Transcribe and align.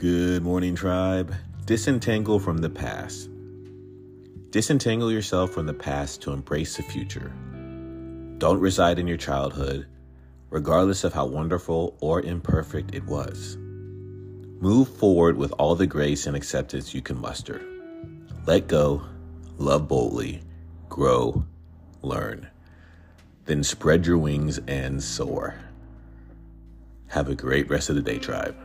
Good 0.00 0.42
morning, 0.42 0.76
tribe. 0.76 1.34
Disentangle 1.66 2.38
from 2.38 2.56
the 2.56 2.70
past. 2.70 3.28
Disentangle 4.48 5.12
yourself 5.12 5.50
from 5.50 5.66
the 5.66 5.74
past 5.74 6.22
to 6.22 6.32
embrace 6.32 6.78
the 6.78 6.82
future. 6.82 7.30
Don't 8.38 8.60
reside 8.60 8.98
in 8.98 9.06
your 9.06 9.18
childhood, 9.18 9.86
regardless 10.48 11.04
of 11.04 11.12
how 11.12 11.26
wonderful 11.26 11.98
or 12.00 12.22
imperfect 12.22 12.94
it 12.94 13.04
was. 13.04 13.58
Move 13.58 14.88
forward 14.88 15.36
with 15.36 15.52
all 15.58 15.74
the 15.74 15.86
grace 15.86 16.26
and 16.26 16.34
acceptance 16.34 16.94
you 16.94 17.02
can 17.02 17.20
muster. 17.20 17.60
Let 18.46 18.68
go, 18.68 19.02
love 19.58 19.86
boldly, 19.86 20.40
grow, 20.88 21.44
learn. 22.00 22.48
Then 23.44 23.62
spread 23.62 24.06
your 24.06 24.16
wings 24.16 24.58
and 24.66 25.02
soar. 25.02 25.56
Have 27.08 27.28
a 27.28 27.34
great 27.34 27.68
rest 27.68 27.90
of 27.90 27.96
the 27.96 28.02
day, 28.02 28.18
tribe. 28.18 28.56